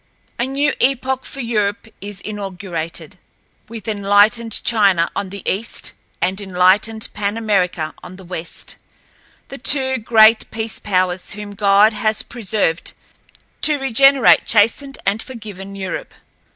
A 0.39 0.47
new 0.47 0.73
epoch 0.79 1.25
for 1.25 1.41
Europe 1.41 1.85
is 2.01 2.21
inaugurated, 2.21 3.19
with 3.69 3.87
enlightened 3.87 4.63
China 4.63 5.11
on 5.15 5.29
the 5.29 5.43
east 5.47 5.93
and 6.19 6.41
enlightened 6.41 7.07
Pan 7.13 7.37
America 7.37 7.93
on 8.01 8.15
the 8.15 8.23
west—the 8.23 9.57
two 9.59 9.99
great 9.99 10.49
peace 10.49 10.79
powers 10.79 11.33
whom 11.33 11.53
God 11.53 11.93
has 11.93 12.23
preserved 12.23 12.93
to 13.61 13.77
regenerate 13.77 14.47
chastened 14.47 14.97
and 15.05 15.21
forgiven 15.21 15.75
Europe. 15.75 16.15